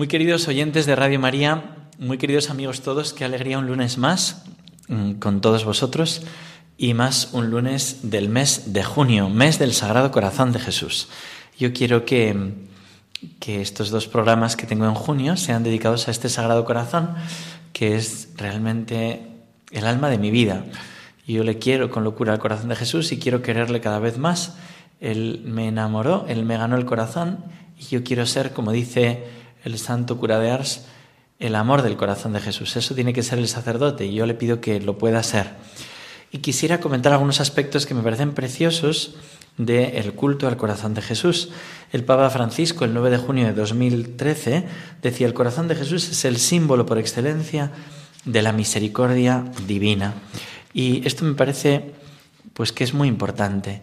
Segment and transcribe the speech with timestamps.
[0.00, 4.44] Muy queridos oyentes de Radio María, muy queridos amigos todos, qué alegría un lunes más
[4.88, 6.22] mm, con todos vosotros
[6.78, 11.10] y más un lunes del mes de junio, mes del Sagrado Corazón de Jesús.
[11.58, 12.54] Yo quiero que,
[13.40, 17.10] que estos dos programas que tengo en junio sean dedicados a este Sagrado Corazón,
[17.74, 19.20] que es realmente
[19.70, 20.64] el alma de mi vida.
[21.26, 24.56] Yo le quiero con locura al corazón de Jesús y quiero quererle cada vez más.
[24.98, 27.44] Él me enamoró, Él me ganó el corazón
[27.78, 30.86] y yo quiero ser, como dice el santo cura de Ars,
[31.38, 32.76] el amor del corazón de Jesús.
[32.76, 35.54] Eso tiene que ser el sacerdote y yo le pido que lo pueda ser.
[36.32, 39.14] Y quisiera comentar algunos aspectos que me parecen preciosos
[39.56, 41.50] del culto al corazón de Jesús.
[41.92, 44.64] El Papa Francisco, el 9 de junio de 2013,
[45.02, 47.72] decía, el corazón de Jesús es el símbolo por excelencia
[48.24, 50.14] de la misericordia divina.
[50.72, 51.94] Y esto me parece
[52.54, 53.80] pues que es muy importante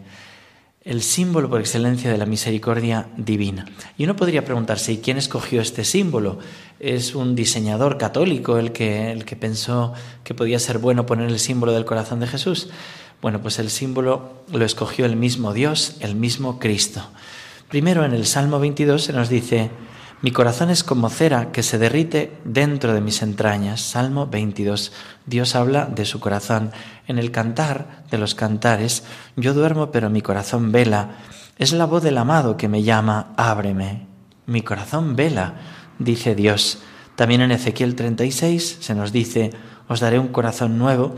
[0.88, 3.66] el símbolo por excelencia de la misericordia divina.
[3.98, 6.40] Y uno podría preguntarse, ¿y quién escogió este símbolo?
[6.80, 11.40] ¿Es un diseñador católico el que, el que pensó que podía ser bueno poner el
[11.40, 12.70] símbolo del corazón de Jesús?
[13.22, 17.02] Bueno, pues el símbolo lo escogió el mismo Dios, el mismo Cristo.
[17.68, 19.72] Primero en el Salmo 22 se nos dice,
[20.22, 23.82] mi corazón es como cera que se derrite dentro de mis entrañas.
[23.82, 24.92] Salmo 22.
[25.28, 26.72] Dios habla de su corazón.
[27.08, 29.04] En el cantar de los cantares,
[29.36, 31.18] yo duermo pero mi corazón vela.
[31.58, 34.08] Es la voz del amado que me llama, ábreme.
[34.46, 35.56] Mi corazón vela,
[36.00, 36.80] dice Dios.
[37.16, 39.52] También en Ezequiel 36 se nos dice,
[39.88, 41.16] os daré un corazón nuevo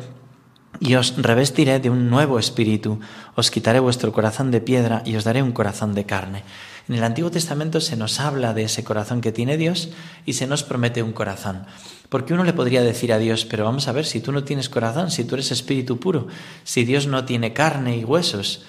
[0.79, 2.99] y os revestiré de un nuevo espíritu,
[3.35, 6.43] os quitaré vuestro corazón de piedra y os daré un corazón de carne.
[6.87, 9.89] En el Antiguo Testamento se nos habla de ese corazón que tiene Dios
[10.25, 11.65] y se nos promete un corazón.
[12.09, 14.67] Porque uno le podría decir a Dios, pero vamos a ver, si tú no tienes
[14.67, 16.27] corazón, si tú eres espíritu puro,
[16.63, 18.63] si Dios no tiene carne y huesos.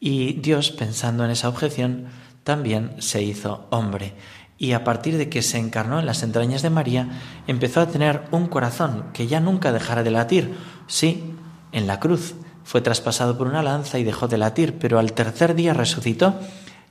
[0.00, 2.06] Y Dios, pensando en esa objeción,
[2.42, 4.14] también se hizo hombre.
[4.58, 7.08] Y a partir de que se encarnó en las entrañas de María,
[7.46, 10.54] empezó a tener un corazón que ya nunca dejara de latir.
[10.86, 11.32] Sí,
[11.72, 12.34] en la cruz
[12.64, 16.34] fue traspasado por una lanza y dejó de latir, pero al tercer día resucitó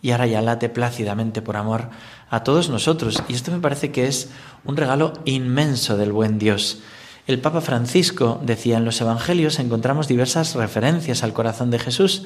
[0.01, 1.89] y ahora ya late plácidamente por amor
[2.29, 3.21] a todos nosotros.
[3.27, 4.29] Y esto me parece que es
[4.63, 6.79] un regalo inmenso del buen Dios.
[7.27, 12.23] El Papa Francisco decía en los Evangelios encontramos diversas referencias al corazón de Jesús.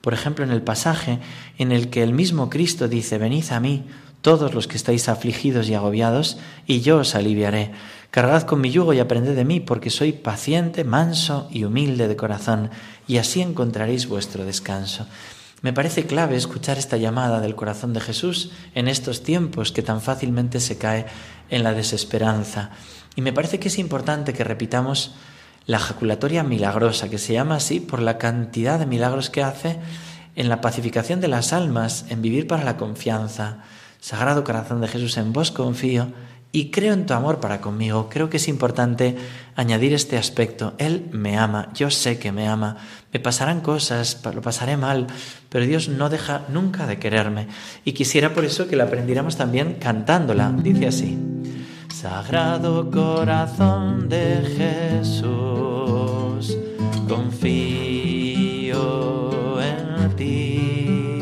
[0.00, 1.18] Por ejemplo, en el pasaje
[1.58, 3.84] en el que el mismo Cristo dice, venid a mí,
[4.22, 7.72] todos los que estáis afligidos y agobiados, y yo os aliviaré.
[8.10, 12.16] Cargad con mi yugo y aprended de mí, porque soy paciente, manso y humilde de
[12.16, 12.70] corazón,
[13.06, 15.06] y así encontraréis vuestro descanso.
[15.62, 20.00] Me parece clave escuchar esta llamada del corazón de Jesús en estos tiempos que tan
[20.00, 21.04] fácilmente se cae
[21.50, 22.70] en la desesperanza.
[23.14, 25.14] Y me parece que es importante que repitamos
[25.66, 29.78] la ejaculatoria milagrosa, que se llama así por la cantidad de milagros que hace
[30.34, 33.58] en la pacificación de las almas, en vivir para la confianza.
[34.00, 36.10] Sagrado corazón de Jesús, en vos confío
[36.52, 38.08] y creo en tu amor para conmigo.
[38.10, 39.16] Creo que es importante
[39.54, 40.74] añadir este aspecto.
[40.78, 42.76] Él me ama, yo sé que me ama.
[43.12, 45.06] Me pasarán cosas, lo pasaré mal,
[45.48, 47.46] pero Dios no deja nunca de quererme.
[47.84, 50.50] Y quisiera por eso que la aprendiéramos también cantándola.
[50.50, 51.18] Dice así.
[51.92, 54.42] Sagrado corazón de
[55.02, 56.56] Jesús,
[57.08, 58.80] confío
[59.60, 61.20] en ti.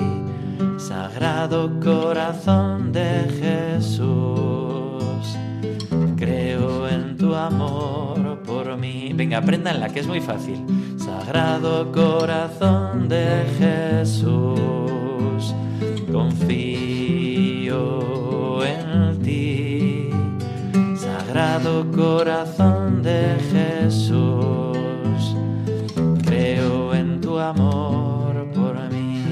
[0.78, 4.47] Sagrado corazón de Jesús
[7.48, 9.12] amor por mí.
[9.14, 10.64] Venga, aprendanla, que es muy fácil.
[10.98, 15.54] Sagrado corazón de Jesús,
[16.12, 17.84] confío
[18.64, 20.10] en ti.
[20.96, 25.36] Sagrado corazón de Jesús,
[26.24, 29.24] creo en tu amor por mí.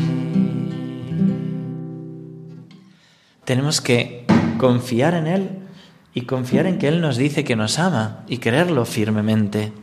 [3.44, 4.24] Tenemos que
[4.58, 5.65] confiar en Él
[6.16, 9.74] y confiar en que Él nos dice que nos ama y creerlo firmemente.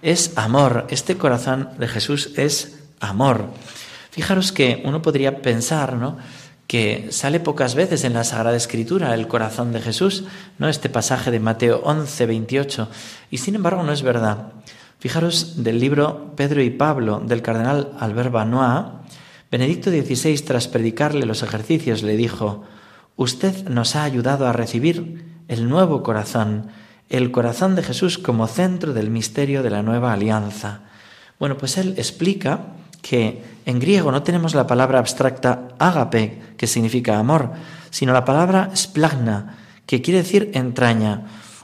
[0.00, 3.50] Es amor, este corazón de Jesús es amor.
[4.10, 6.16] Fijaros que uno podría pensar, ¿no?
[6.66, 10.24] que sale pocas veces en la Sagrada Escritura, el corazón de Jesús,
[10.58, 10.66] ¿no?
[10.66, 12.88] Este pasaje de Mateo 11, 28.
[13.30, 14.54] Y sin embargo no es verdad.
[14.98, 18.86] Fijaros del libro Pedro y Pablo del cardenal Albert Banois,
[19.50, 22.64] Benedicto XVI, tras predicarle los ejercicios, le dijo,
[23.16, 26.68] Usted nos ha ayudado a recibir el nuevo corazón,
[27.08, 30.80] el corazón de Jesús como centro del misterio de la nueva alianza.
[31.38, 32.60] Bueno, pues él explica
[33.02, 37.52] que en griego no tenemos la palabra abstracta agape, que significa amor,
[37.90, 41.22] sino la palabra splagna, que quiere decir entraña,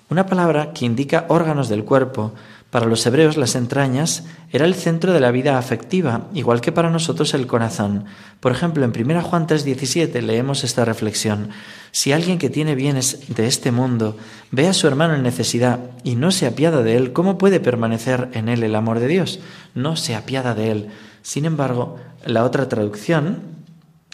[0.09, 2.35] una palabra que indica órganos del cuerpo,
[2.73, 6.89] para los hebreos las entrañas era el centro de la vida afectiva, igual que para
[6.89, 8.07] nosotros el corazón.
[8.41, 11.51] Por ejemplo, en 1 Juan 3:17 leemos esta reflexión.
[11.91, 14.17] Si alguien que tiene bienes de este mundo
[14.53, 18.31] ve a su hermano en necesidad y no se apiada de él, ¿cómo puede permanecer
[18.33, 19.41] en él el amor de Dios?
[19.75, 20.89] No se apiada de él.
[21.21, 23.43] Sin embargo, la otra traducción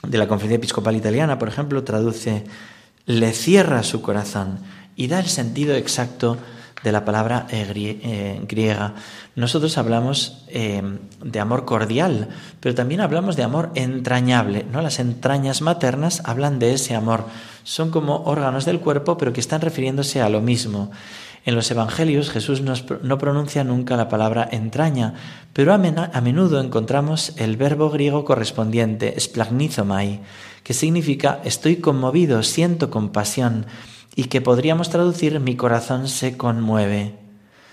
[0.04, 2.44] de la Conferencia Episcopal Italiana, por ejemplo, traduce
[3.06, 4.58] le cierra su corazón
[4.96, 6.38] y da el sentido exacto
[6.82, 8.94] de la palabra eh, eh, griega.
[9.34, 10.82] Nosotros hablamos eh,
[11.22, 12.28] de amor cordial,
[12.60, 14.64] pero también hablamos de amor entrañable.
[14.70, 14.82] ¿no?
[14.82, 17.24] Las entrañas maternas hablan de ese amor.
[17.64, 20.90] Son como órganos del cuerpo, pero que están refiriéndose a lo mismo.
[21.44, 25.14] En los Evangelios Jesús no pronuncia nunca la palabra entraña,
[25.52, 30.20] pero a, menudo encontramos el verbo griego correspondiente, splagnizomai,
[30.62, 33.64] que significa estoy conmovido, siento compasión
[34.18, 37.14] y que podríamos traducir mi corazón se conmueve.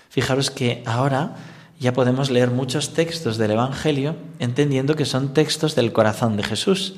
[0.08, 1.34] Fijaros que ahora
[1.80, 6.94] ya podemos leer muchos textos del Evangelio entendiendo que son textos del corazón de Jesús.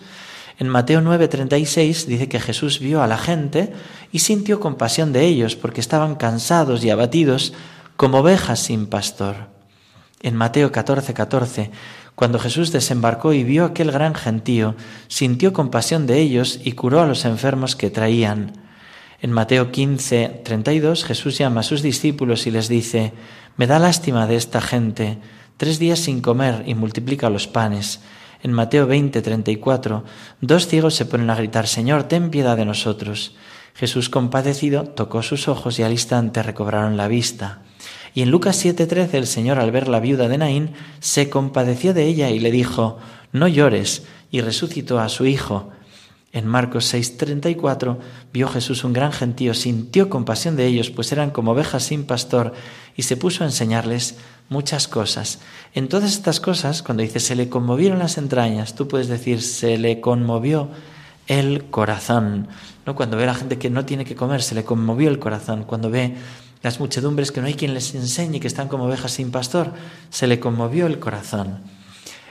[0.58, 3.72] En Mateo 9:36 dice que Jesús vio a la gente
[4.12, 7.54] y sintió compasión de ellos porque estaban cansados y abatidos
[7.96, 9.48] como ovejas sin pastor.
[10.20, 11.70] En Mateo 14:14,
[12.14, 14.74] cuando Jesús desembarcó y vio aquel gran gentío,
[15.06, 18.67] sintió compasión de ellos y curó a los enfermos que traían.
[19.20, 23.12] En Mateo 15, 32, Jesús llama a sus discípulos y les dice,
[23.56, 25.18] Me da lástima de esta gente,
[25.56, 28.00] tres días sin comer y multiplica los panes.
[28.44, 30.04] En Mateo 20, 34,
[30.40, 33.34] dos ciegos se ponen a gritar, Señor, ten piedad de nosotros.
[33.74, 37.62] Jesús compadecido tocó sus ojos y al instante recobraron la vista.
[38.14, 42.06] Y en Lucas 7:13 el Señor al ver la viuda de Naín se compadeció de
[42.06, 42.98] ella y le dijo,
[43.32, 45.70] No llores, y resucitó a su hijo.
[46.32, 47.98] En Marcos 6:34
[48.32, 52.52] vio Jesús un gran gentío, sintió compasión de ellos, pues eran como ovejas sin pastor,
[52.96, 54.16] y se puso a enseñarles
[54.50, 55.38] muchas cosas.
[55.74, 59.78] En todas estas cosas, cuando dice se le conmovieron las entrañas, tú puedes decir se
[59.78, 60.68] le conmovió
[61.28, 62.48] el corazón.
[62.84, 62.94] ¿No?
[62.94, 65.64] Cuando ve a la gente que no tiene que comer, se le conmovió el corazón.
[65.64, 66.14] Cuando ve
[66.62, 69.72] las muchedumbres que no hay quien les enseñe, que están como ovejas sin pastor,
[70.10, 71.58] se le conmovió el corazón.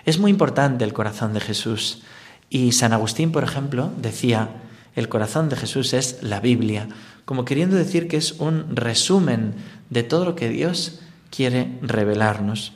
[0.06, 2.04] Es muy importante el corazón de Jesús.
[2.50, 4.50] Y San Agustín, por ejemplo, decía,
[4.96, 6.88] el corazón de Jesús es la Biblia,
[7.26, 9.54] como queriendo decir que es un resumen
[9.90, 11.00] de todo lo que Dios
[11.30, 12.74] quiere revelarnos.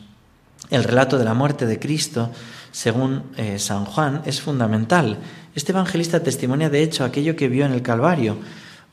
[0.70, 2.32] El relato de la muerte de Cristo,
[2.72, 5.18] según eh, San Juan, es fundamental.
[5.56, 8.38] Este evangelista testimonia de hecho aquello que vio en el Calvario.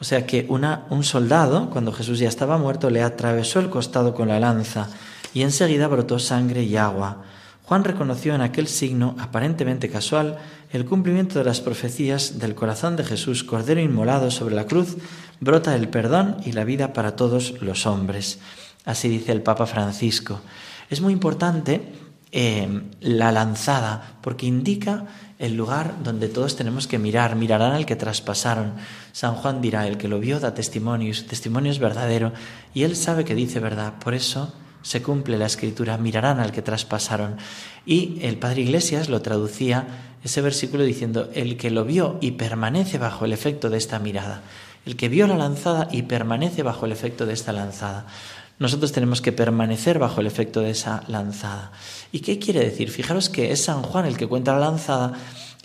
[0.01, 4.15] O sea que una, un soldado, cuando Jesús ya estaba muerto, le atravesó el costado
[4.15, 4.89] con la lanza
[5.35, 7.25] y enseguida brotó sangre y agua.
[7.65, 10.39] Juan reconoció en aquel signo aparentemente casual
[10.71, 14.97] el cumplimiento de las profecías del corazón de Jesús, Cordero inmolado sobre la cruz,
[15.41, 18.39] brota el perdón y la vida para todos los hombres.
[18.85, 20.41] Así dice el Papa Francisco.
[20.91, 21.93] Es muy importante
[22.33, 25.07] eh, la lanzada, porque indica
[25.39, 28.75] el lugar donde todos tenemos que mirar, mirarán al que traspasaron.
[29.13, 32.33] San Juan dirá, el que lo vio da testimonio, y su testimonio es verdadero,
[32.75, 33.95] y él sabe que dice verdad.
[33.99, 34.53] Por eso
[34.89, 37.37] se cumple la escritura, mirarán al que traspasaron.
[37.85, 42.97] Y el padre Iglesias lo traducía ese versículo diciendo, el que lo vio y permanece
[42.97, 44.41] bajo el efecto de esta mirada,
[44.87, 48.07] el que vio la lanzada y permanece bajo el efecto de esta lanzada.
[48.59, 51.71] Nosotros tenemos que permanecer bajo el efecto de esa lanzada.
[52.11, 52.91] ¿Y qué quiere decir?
[52.91, 55.13] Fijaros que es San Juan el que cuenta la lanzada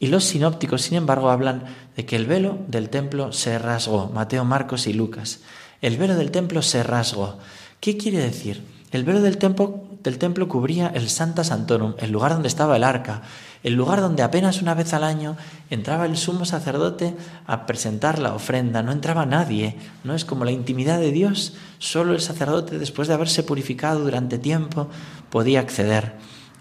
[0.02, 1.64] y los sinópticos, sin embargo, hablan
[1.96, 5.40] de que el velo del templo se rasgó, Mateo, Marcos y Lucas.
[5.82, 7.40] El velo del templo se rasgó.
[7.80, 8.83] ¿Qué quiere decir?
[8.94, 13.24] El velo del templo, cubría el Santa Santorum, el lugar donde estaba el arca,
[13.64, 15.36] el lugar donde apenas una vez al año
[15.72, 17.16] entraba el sumo sacerdote
[17.48, 18.84] a presentar la ofrenda.
[18.84, 21.56] No entraba nadie, no es como la intimidad de Dios.
[21.80, 24.90] Solo el sacerdote, después de haberse purificado durante tiempo,
[25.32, 26.14] podía acceder.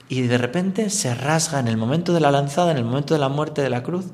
[0.08, 3.20] Y de repente se rasga en el momento de la lanzada, en el momento de
[3.20, 4.06] la muerte de la cruz,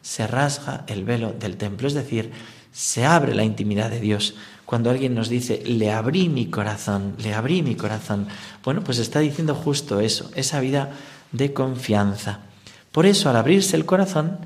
[0.00, 1.86] se rasga el velo del templo.
[1.86, 2.32] Es decir,
[2.72, 4.36] se abre la intimidad de Dios.
[4.68, 8.26] Cuando alguien nos dice, le abrí mi corazón, le abrí mi corazón,
[8.62, 10.90] bueno, pues está diciendo justo eso, esa vida
[11.32, 12.40] de confianza.
[12.92, 14.40] Por eso, al abrirse el corazón,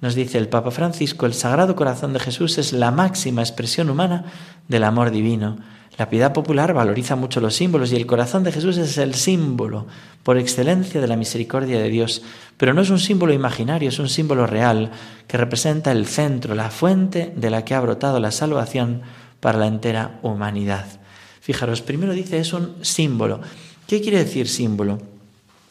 [0.00, 4.26] nos dice el Papa Francisco, el Sagrado Corazón de Jesús es la máxima expresión humana
[4.68, 5.56] del amor divino.
[5.98, 9.88] La piedad popular valoriza mucho los símbolos y el corazón de Jesús es el símbolo
[10.22, 12.22] por excelencia de la misericordia de Dios.
[12.58, 14.92] Pero no es un símbolo imaginario, es un símbolo real
[15.26, 19.02] que representa el centro, la fuente de la que ha brotado la salvación
[19.44, 20.86] para la entera humanidad.
[21.42, 23.42] Fijaros, primero dice es un símbolo.
[23.86, 24.98] ¿Qué quiere decir símbolo?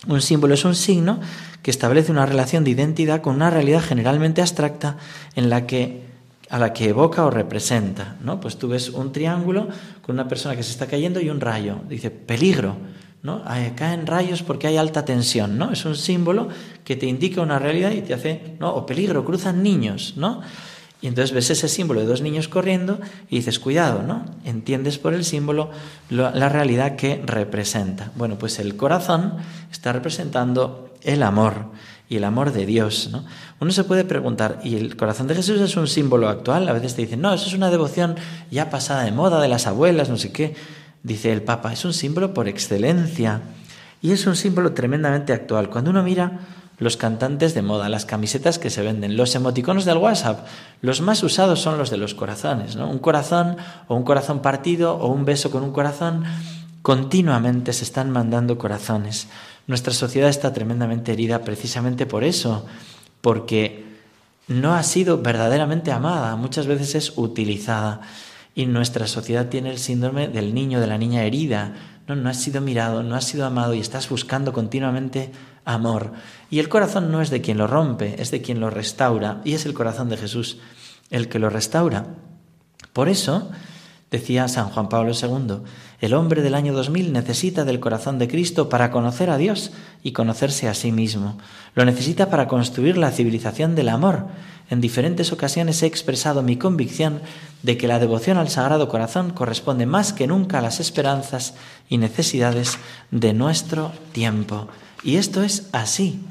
[0.08, 1.20] Un símbolo es un signo
[1.64, 4.98] que establece una relación de identidad con una realidad generalmente abstracta
[5.36, 6.04] en la que
[6.52, 8.40] a la que evoca o representa, ¿no?
[8.40, 9.70] Pues tú ves un triángulo
[10.06, 12.78] con una persona que se está cayendo y un rayo, dice peligro,
[13.24, 13.42] ¿no?
[13.76, 15.72] Caen rayos porque hay alta tensión, ¿no?
[15.72, 16.48] Es un símbolo
[16.84, 18.72] que te indica una realidad y te hace, ¿no?
[18.76, 20.42] O peligro, cruzan niños, ¿no?
[21.04, 22.98] Y entonces ves ese símbolo de dos niños corriendo
[23.30, 24.24] y dices, cuidado, ¿no?
[24.46, 25.70] Entiendes por el símbolo
[26.10, 28.14] la realidad que representa.
[28.16, 29.34] Bueno, pues el corazón
[29.70, 31.72] está representando el amor
[32.08, 33.10] y el amor de Dios.
[33.12, 33.26] ¿no?
[33.60, 36.70] Uno se puede preguntar, ¿y el corazón de Jesús es un símbolo actual?
[36.70, 38.16] A veces te dicen, no, eso es una devoción
[38.50, 40.56] ya pasada de moda de las abuelas, no sé qué.
[41.04, 43.42] Dice el Papa, es un símbolo por excelencia
[44.02, 45.70] y es un símbolo tremendamente actual.
[45.70, 46.40] Cuando uno mira
[46.80, 50.46] los cantantes de moda, las camisetas que se venden, los emoticonos del WhatsApp,
[50.82, 52.90] los más usados son los de los corazones, ¿no?
[52.90, 56.24] Un corazón o un corazón partido o un beso con un corazón,
[56.82, 59.28] continuamente se están mandando corazones.
[59.68, 62.66] Nuestra sociedad está tremendamente herida precisamente por eso,
[63.22, 63.86] porque
[64.48, 68.02] no ha sido verdaderamente amada, muchas veces es utilizada.
[68.56, 71.74] Y nuestra sociedad tiene el síndrome del niño, de la niña herida.
[72.08, 75.32] No, no has sido mirado, no has sido amado y estás buscando continuamente
[75.66, 76.14] amor.
[76.50, 79.42] Y el corazón no es de quien lo rompe, es de quien lo restaura.
[79.44, 80.60] Y es el corazón de Jesús
[81.10, 82.08] el que lo restaura.
[82.92, 83.50] Por eso,
[84.12, 85.64] decía San Juan Pablo II,
[86.02, 89.72] el hombre del año 2000 necesita del corazón de Cristo para conocer a Dios
[90.04, 91.38] y conocerse a sí mismo.
[91.76, 94.28] Lo necesita para construir la civilización del amor.
[94.70, 97.22] En diferentes ocasiones he expresado mi convicción
[97.64, 101.54] de que la devoción al Sagrado Corazón corresponde más que nunca a las esperanzas
[101.90, 102.78] y necesidades
[103.12, 104.68] de nuestro tiempo.
[105.04, 106.22] Y esto es así.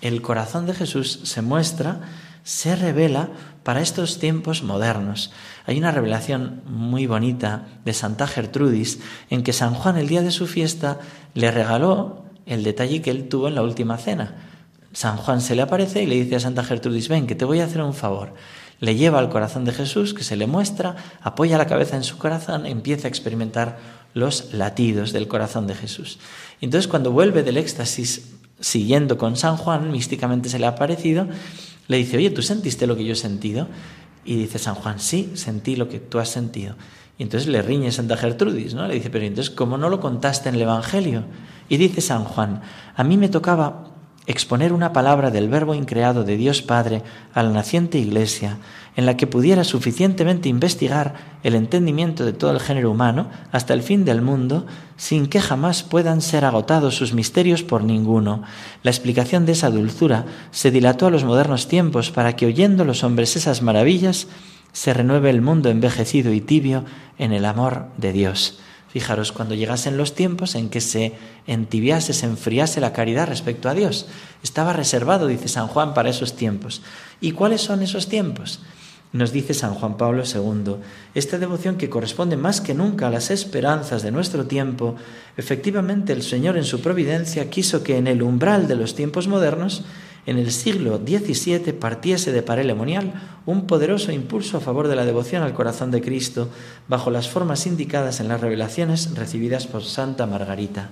[0.00, 2.00] El corazón de Jesús se muestra,
[2.44, 3.28] se revela
[3.62, 5.30] para estos tiempos modernos.
[5.66, 8.98] Hay una revelación muy bonita de Santa Gertrudis
[9.30, 10.98] en que San Juan el día de su fiesta
[11.34, 14.34] le regaló el detalle que él tuvo en la última cena.
[14.92, 17.60] San Juan se le aparece y le dice a Santa Gertrudis, ven, que te voy
[17.60, 18.34] a hacer un favor.
[18.80, 22.18] Le lleva al corazón de Jesús, que se le muestra, apoya la cabeza en su
[22.18, 23.78] corazón, empieza a experimentar
[24.14, 26.18] los latidos del corazón de Jesús.
[26.60, 31.26] Entonces cuando vuelve del éxtasis siguiendo con San Juan, místicamente se le ha aparecido,
[31.88, 33.68] le dice, oye, ¿tú sentiste lo que yo he sentido?
[34.24, 36.76] Y dice San Juan, sí, sentí lo que tú has sentido.
[37.18, 38.86] Y entonces le riñe Santa Gertrudis, ¿no?
[38.86, 41.24] Le dice, pero entonces, ¿cómo no lo contaste en el Evangelio?
[41.68, 42.62] Y dice San Juan,
[42.94, 43.91] a mí me tocaba
[44.26, 47.02] exponer una palabra del Verbo increado de Dios Padre
[47.34, 48.58] a la naciente Iglesia,
[48.94, 53.82] en la que pudiera suficientemente investigar el entendimiento de todo el género humano hasta el
[53.82, 58.42] fin del mundo, sin que jamás puedan ser agotados sus misterios por ninguno.
[58.82, 63.02] La explicación de esa dulzura se dilató a los modernos tiempos para que oyendo los
[63.02, 64.28] hombres esas maravillas,
[64.72, 66.84] se renueve el mundo envejecido y tibio
[67.18, 68.60] en el amor de Dios.
[68.92, 71.14] Fijaros, cuando llegasen los tiempos en que se
[71.46, 74.06] entibiase, se enfriase la caridad respecto a Dios.
[74.42, 76.82] Estaba reservado, dice San Juan, para esos tiempos.
[77.18, 78.60] ¿Y cuáles son esos tiempos?
[79.14, 80.76] Nos dice San Juan Pablo II,
[81.14, 84.96] esta devoción que corresponde más que nunca a las esperanzas de nuestro tiempo,
[85.38, 89.84] efectivamente el Señor en su providencia quiso que en el umbral de los tiempos modernos
[90.26, 93.12] en el siglo XVII partiese de Parelemonial
[93.46, 96.48] un poderoso impulso a favor de la devoción al corazón de Cristo
[96.88, 100.90] bajo las formas indicadas en las revelaciones recibidas por Santa Margarita.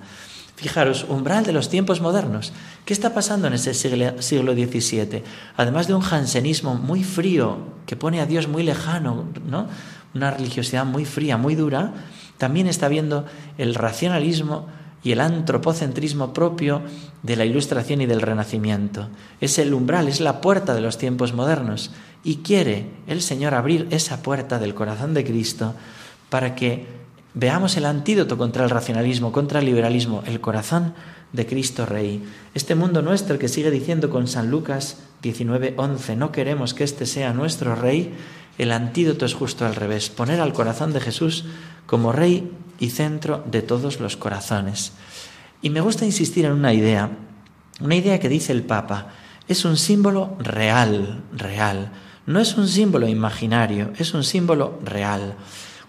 [0.55, 2.53] Fijaros, umbral de los tiempos modernos.
[2.85, 5.23] ¿Qué está pasando en ese siglo, XVII?
[5.57, 7.57] Además de un jansenismo muy frío,
[7.87, 9.67] que pone a Dios muy lejano, ¿no?
[10.13, 11.93] una religiosidad muy fría, muy dura,
[12.37, 13.25] también está viendo
[13.57, 14.67] el racionalismo
[15.03, 16.81] y el antropocentrismo propio
[17.23, 19.09] de la Ilustración y del Renacimiento.
[19.39, 21.91] Es el umbral, es la puerta de los tiempos modernos
[22.23, 25.73] y quiere el Señor abrir esa puerta del corazón de Cristo
[26.29, 26.85] para que
[27.33, 30.93] veamos el antídoto contra el racionalismo, contra el liberalismo, el corazón
[31.33, 32.23] de Cristo Rey.
[32.53, 37.33] Este mundo nuestro que sigue diciendo con San Lucas 19:11, no queremos que este sea
[37.33, 38.13] nuestro Rey,
[38.57, 41.45] el antídoto es justo al revés, poner al corazón de Jesús
[41.85, 44.91] como Rey y centro de todos los corazones.
[45.61, 47.11] Y me gusta insistir en una idea,
[47.79, 49.09] una idea que dice el Papa,
[49.47, 51.91] es un símbolo real, real.
[52.25, 55.35] No es un símbolo imaginario, es un símbolo real.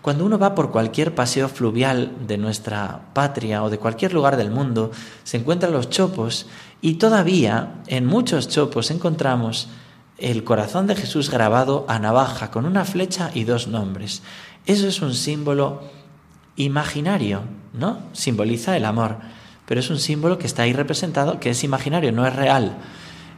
[0.02, 4.50] Cuando uno va por cualquier paseo fluvial de nuestra patria o de cualquier lugar del
[4.50, 4.90] mundo,
[5.25, 6.46] se encuentran los chopos
[6.82, 9.68] y todavía en muchos chopos encontramos
[10.18, 14.22] el corazón de Jesús grabado a navaja con una flecha y dos nombres.
[14.66, 16.01] Eso es un símbolo
[16.56, 17.42] imaginario,
[17.73, 17.99] ¿no?
[18.12, 19.18] Simboliza el amor,
[19.66, 22.76] pero es un símbolo que está ahí representado, que es imaginario, no es real.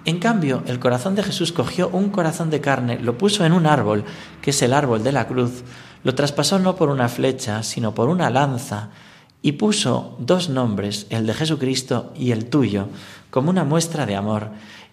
[0.04, 3.66] En cambio, el corazón de Jesús cogió un corazón de carne, lo puso en un
[3.66, 4.04] árbol,
[4.42, 5.64] que es el árbol de la cruz,
[6.02, 8.90] lo traspasó no por una flecha, sino por una lanza,
[9.40, 12.88] y puso dos nombres, el de Jesucristo y el tuyo,
[13.30, 14.50] como una muestra de amor.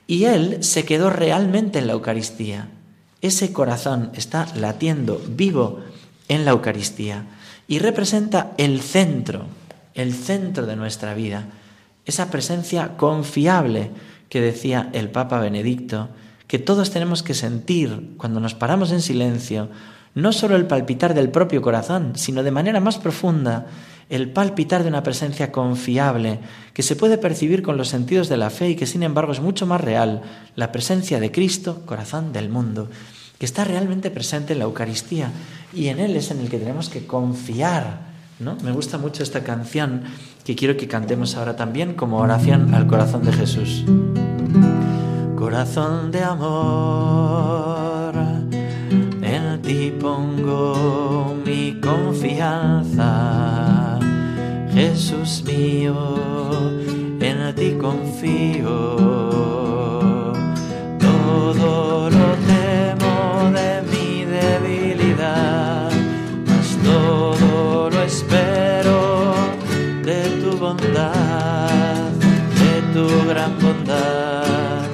[0.07, 2.69] Y él se quedó realmente en la Eucaristía.
[3.21, 5.79] Ese corazón está latiendo vivo
[6.27, 7.25] en la Eucaristía
[7.71, 9.45] y representa el centro,
[9.93, 11.45] el centro de nuestra vida,
[12.03, 13.91] esa presencia confiable
[14.27, 16.09] que decía el Papa Benedicto,
[16.47, 19.69] que todos tenemos que sentir cuando nos paramos en silencio,
[20.15, 23.67] no solo el palpitar del propio corazón, sino de manera más profunda
[24.09, 26.39] el palpitar de una presencia confiable
[26.73, 29.39] que se puede percibir con los sentidos de la fe y que sin embargo es
[29.39, 30.23] mucho más real,
[30.57, 32.89] la presencia de Cristo, corazón del mundo,
[33.41, 35.31] que está realmente presente en la Eucaristía
[35.73, 38.01] y en Él es en el que tenemos que confiar.
[38.39, 38.55] ¿no?
[38.63, 40.03] Me gusta mucho esta canción
[40.45, 43.83] que quiero que cantemos ahora también como oración al corazón de Jesús.
[45.35, 48.13] Corazón de amor,
[49.23, 53.09] en ti pongo mi confianza
[54.71, 55.97] Jesús mío,
[57.19, 58.97] en ti confío.
[60.99, 62.60] Todo lo temo
[68.31, 69.33] espero
[70.03, 72.11] de tu bondad,
[72.61, 74.87] de tu gran bondad,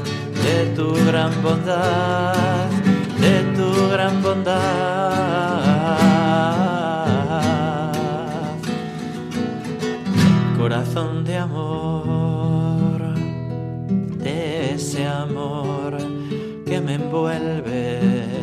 [0.44, 2.70] de tu gran bondad,
[3.20, 5.78] de tu gran bondad.
[10.58, 13.00] corazón de amor,
[14.18, 15.98] de ese amor
[16.66, 18.37] que me envuelve,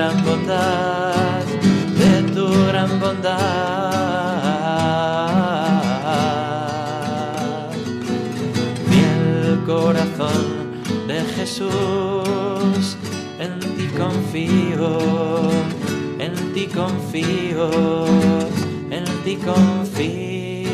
[0.00, 1.44] gran bondad,
[2.00, 3.36] de tu gran bondad.
[8.88, 9.02] Mi
[9.66, 10.46] corazón
[11.06, 12.96] de Jesús,
[13.38, 14.90] en ti confío,
[16.18, 17.68] en ti confío,
[18.90, 20.70] en ti confío.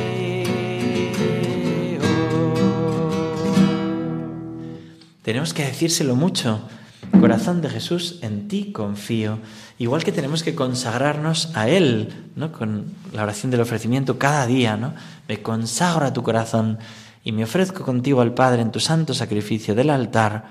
[5.25, 6.61] Tenemos que decírselo mucho
[7.21, 9.39] Corazón de Jesús, en ti confío.
[9.79, 12.53] Igual que tenemos que consagrarnos a Él, ¿no?
[12.53, 14.95] Con la oración del ofrecimiento cada día, ¿no?
[15.27, 16.79] Me consagro a tu corazón
[17.25, 20.45] y me ofrezco contigo al Padre en tu santo sacrificio del altar.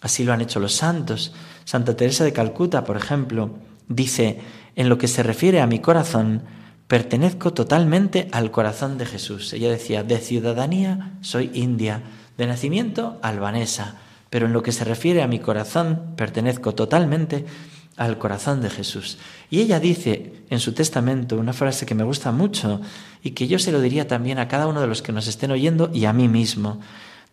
[0.00, 1.34] Así lo han hecho los santos.
[1.64, 3.50] Santa Teresa de Calcuta, por ejemplo,
[3.88, 4.40] dice,
[4.76, 6.42] en lo que se refiere a mi corazón,
[6.86, 9.52] pertenezco totalmente al corazón de Jesús.
[9.52, 12.02] Ella decía, de ciudadanía soy india,
[12.38, 13.96] de nacimiento albanesa
[14.32, 17.44] pero en lo que se refiere a mi corazón, pertenezco totalmente
[17.98, 19.18] al corazón de Jesús.
[19.50, 22.80] Y ella dice en su testamento una frase que me gusta mucho
[23.22, 25.50] y que yo se lo diría también a cada uno de los que nos estén
[25.50, 26.80] oyendo y a mí mismo.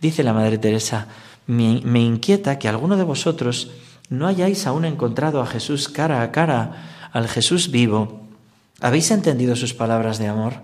[0.01, 1.07] Dice la Madre Teresa,
[1.47, 3.71] me, inquieta que alguno de vosotros
[4.09, 8.27] no hayáis aún encontrado a Jesús cara a cara, al Jesús vivo.
[8.81, 10.55] ¿Habéis entendido sus palabras de amor?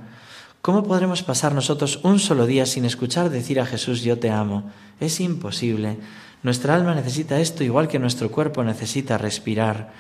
[0.62, 4.70] ¿Cómo podremos pasar nosotros un solo día sin escuchar decir a Jesús yo te amo?
[5.00, 5.98] Es imposible.
[6.46, 9.94] Nuestra alma necesita esto igual que nuestro cuerpo necesita respirar.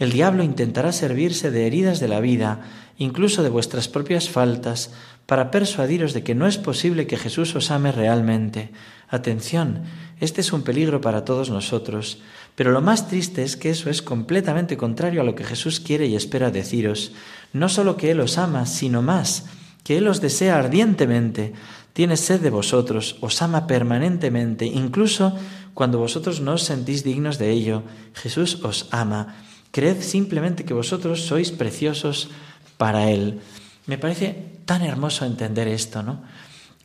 [0.00, 2.62] El diablo intentará servirse de heridas de la vida,
[2.98, 4.90] incluso de vuestras propias faltas,
[5.26, 8.72] para persuadiros de que no es posible que Jesús os ame realmente.
[9.08, 9.84] Atención,
[10.18, 12.18] este es un peligro para todos nosotros,
[12.56, 16.06] pero lo más triste es que eso es completamente contrario a lo que Jesús quiere
[16.06, 17.12] y espera deciros.
[17.52, 19.44] No solo que Él os ama, sino más,
[19.84, 21.52] que Él os desea ardientemente,
[21.94, 25.38] tiene sed de vosotros, os ama permanentemente, incluso
[25.74, 27.82] cuando vosotros no os sentís dignos de ello,
[28.14, 29.34] Jesús os ama.
[29.74, 32.30] Creed simplemente que vosotros sois preciosos
[32.78, 33.42] para Él.
[33.90, 36.22] Me parece tan hermoso entender esto, ¿no?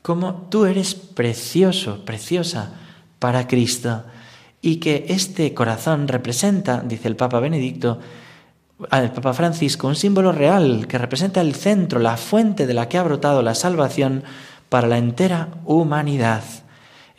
[0.02, 2.73] Como tú eres precioso, preciosa
[3.19, 4.04] para Cristo
[4.62, 7.99] y que este corazón representa, dice el Papa Benedicto,
[8.89, 12.97] al Papa Francisco, un símbolo real que representa el centro, la fuente de la que
[12.97, 14.23] ha brotado la salvación
[14.69, 16.43] para la entera humanidad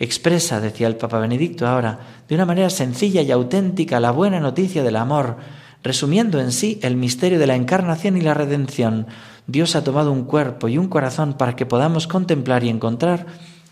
[0.01, 4.83] expresa, decía el Papa Benedicto ahora, de una manera sencilla y auténtica la buena noticia
[4.83, 5.37] del amor,
[5.83, 9.07] resumiendo en sí el misterio de la encarnación y la redención.
[9.47, 13.27] Dios ha tomado un cuerpo y un corazón para que podamos contemplar y encontrar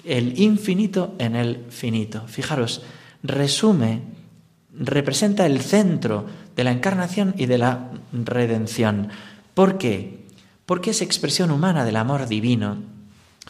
[0.05, 2.23] el infinito en el finito.
[2.27, 2.83] Fijaros,
[3.23, 4.03] resume,
[4.73, 9.09] representa el centro de la encarnación y de la redención.
[9.55, 10.27] ¿Por qué?
[10.67, 12.77] Porque es expresión humana del amor divino.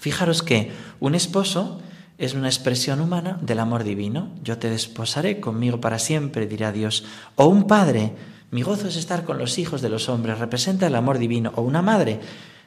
[0.00, 1.80] Fijaros que un esposo
[2.18, 4.30] es una expresión humana del amor divino.
[4.42, 7.04] Yo te desposaré conmigo para siempre, dirá Dios.
[7.36, 8.12] O un padre,
[8.50, 11.52] mi gozo es estar con los hijos de los hombres, representa el amor divino.
[11.54, 12.18] O una madre,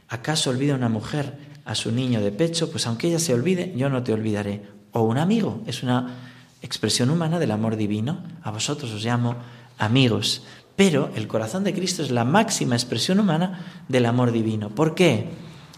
[0.07, 2.71] ¿acaso olvida una mujer a su niño de pecho?
[2.71, 4.63] Pues aunque ella se olvide, yo no te olvidaré.
[4.93, 6.15] O un amigo, es una
[6.61, 8.23] expresión humana del amor divino.
[8.43, 9.35] A vosotros os llamo
[9.77, 10.43] amigos.
[10.77, 14.69] Pero el corazón de Cristo es la máxima expresión humana del amor divino.
[14.69, 15.29] ¿Por qué?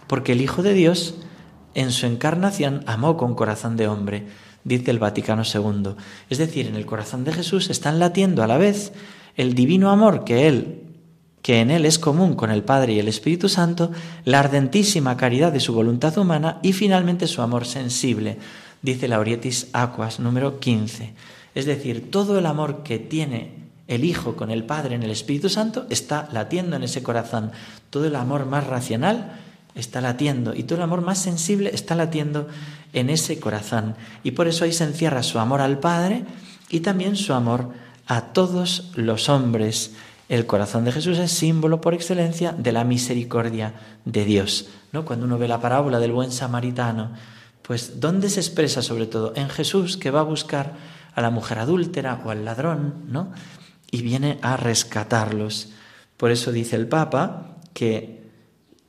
[0.06, 1.16] Porque el Hijo de Dios
[1.74, 4.28] en su encarnación amó con corazón de hombre,
[4.64, 5.96] dice el Vaticano II.
[6.30, 8.94] Es decir, en el corazón de Jesús están latiendo a la vez
[9.36, 10.84] el divino amor que él
[11.44, 13.92] que en él es común con el Padre y el Espíritu Santo,
[14.24, 18.38] la ardentísima caridad de su voluntad humana y finalmente su amor sensible,
[18.82, 21.14] dice Laurietis Aquas número 15.
[21.54, 25.50] Es decir, todo el amor que tiene el Hijo con el Padre en el Espíritu
[25.50, 27.52] Santo está latiendo en ese corazón.
[27.90, 29.34] Todo el amor más racional
[29.76, 32.48] está latiendo y todo el amor más sensible está latiendo
[32.94, 33.96] en ese corazón.
[34.24, 36.26] Y por eso ahí se encierra su amor al Padre
[36.70, 37.70] y también su amor
[38.08, 39.94] a todos los hombres.
[40.30, 43.74] El corazón de Jesús es símbolo por excelencia de la misericordia
[44.06, 44.70] de Dios.
[44.92, 45.06] ¿no?
[45.06, 47.12] Cuando uno ve la parábola del buen samaritano,
[47.62, 49.34] pues ¿dónde se expresa sobre todo?
[49.36, 50.74] En Jesús que va a buscar
[51.16, 53.32] a la mujer adúltera o al ladrón, ¿no?
[53.92, 55.70] Y viene a rescatarlos.
[56.18, 58.23] Por eso dice el Papa que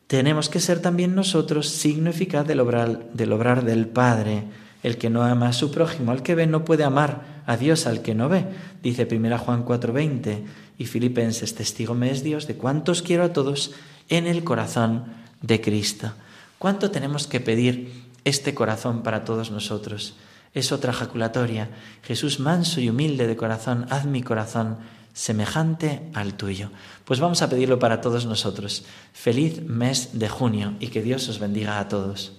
[0.07, 4.45] tenemos que ser también nosotros signo eficaz del obrar, del obrar del Padre.
[4.83, 7.87] El que no ama a su prójimo al que ve no puede amar a Dios
[7.87, 8.45] al que no ve.
[8.83, 10.45] Dice 1 Juan 4:20
[10.77, 13.73] y Filipenses, testigo me es Dios de cuántos quiero a todos
[14.11, 15.05] en el corazón
[15.41, 16.13] de Cristo.
[16.59, 20.17] ¿Cuánto tenemos que pedir este corazón para todos nosotros?
[20.53, 21.71] Es otra jaculatoria.
[22.03, 24.77] Jesús manso y humilde de corazón, haz mi corazón
[25.15, 26.71] semejante al tuyo.
[27.07, 28.85] Pues vamos a pedirlo para todos nosotros.
[29.15, 32.33] Feliz mes de junio y que Dios os bendiga a todos.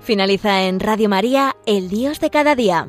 [0.00, 2.88] Finaliza en Radio María, El Dios de cada día.